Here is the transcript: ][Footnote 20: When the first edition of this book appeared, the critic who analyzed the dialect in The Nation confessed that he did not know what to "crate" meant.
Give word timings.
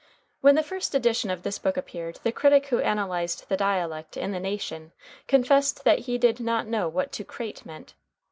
][Footnote 0.41 0.41
20: 0.41 0.41
When 0.41 0.55
the 0.55 0.63
first 0.63 0.95
edition 0.95 1.29
of 1.29 1.43
this 1.43 1.59
book 1.59 1.77
appeared, 1.77 2.19
the 2.23 2.31
critic 2.31 2.65
who 2.69 2.79
analyzed 2.79 3.45
the 3.49 3.55
dialect 3.55 4.17
in 4.17 4.31
The 4.31 4.39
Nation 4.39 4.93
confessed 5.27 5.83
that 5.83 5.99
he 6.09 6.17
did 6.17 6.39
not 6.39 6.65
know 6.65 6.89
what 6.89 7.11
to 7.11 7.23
"crate" 7.23 7.63
meant. 7.67 7.93